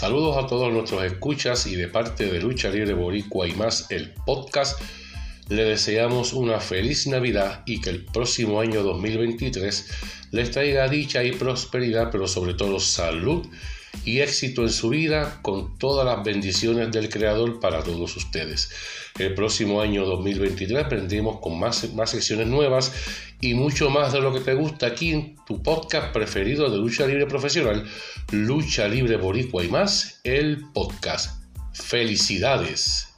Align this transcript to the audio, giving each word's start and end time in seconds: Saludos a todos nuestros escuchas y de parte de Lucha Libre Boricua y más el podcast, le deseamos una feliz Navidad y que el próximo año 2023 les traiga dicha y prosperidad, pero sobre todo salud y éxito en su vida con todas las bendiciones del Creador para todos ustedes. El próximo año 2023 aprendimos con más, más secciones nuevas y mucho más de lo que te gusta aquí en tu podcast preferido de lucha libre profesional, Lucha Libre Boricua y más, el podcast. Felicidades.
Saludos 0.00 0.42
a 0.42 0.46
todos 0.46 0.72
nuestros 0.72 1.04
escuchas 1.04 1.66
y 1.66 1.76
de 1.76 1.86
parte 1.86 2.32
de 2.32 2.40
Lucha 2.40 2.70
Libre 2.70 2.94
Boricua 2.94 3.46
y 3.46 3.52
más 3.52 3.90
el 3.90 4.14
podcast, 4.24 4.80
le 5.50 5.62
deseamos 5.64 6.32
una 6.32 6.58
feliz 6.58 7.06
Navidad 7.06 7.62
y 7.66 7.82
que 7.82 7.90
el 7.90 8.06
próximo 8.06 8.62
año 8.62 8.82
2023 8.82 9.90
les 10.30 10.50
traiga 10.52 10.88
dicha 10.88 11.22
y 11.22 11.32
prosperidad, 11.32 12.08
pero 12.10 12.26
sobre 12.26 12.54
todo 12.54 12.80
salud 12.80 13.46
y 14.04 14.20
éxito 14.20 14.62
en 14.62 14.70
su 14.70 14.88
vida 14.88 15.40
con 15.42 15.78
todas 15.78 16.06
las 16.06 16.24
bendiciones 16.24 16.90
del 16.90 17.08
Creador 17.08 17.60
para 17.60 17.82
todos 17.82 18.16
ustedes. 18.16 18.70
El 19.18 19.34
próximo 19.34 19.80
año 19.80 20.04
2023 20.04 20.84
aprendimos 20.84 21.40
con 21.40 21.58
más, 21.58 21.92
más 21.94 22.10
secciones 22.10 22.46
nuevas 22.46 22.92
y 23.40 23.54
mucho 23.54 23.90
más 23.90 24.12
de 24.12 24.20
lo 24.20 24.32
que 24.32 24.40
te 24.40 24.54
gusta 24.54 24.86
aquí 24.86 25.12
en 25.12 25.36
tu 25.46 25.62
podcast 25.62 26.12
preferido 26.12 26.70
de 26.70 26.78
lucha 26.78 27.06
libre 27.06 27.26
profesional, 27.26 27.86
Lucha 28.32 28.88
Libre 28.88 29.16
Boricua 29.16 29.64
y 29.64 29.68
más, 29.68 30.20
el 30.24 30.62
podcast. 30.72 31.42
Felicidades. 31.72 33.09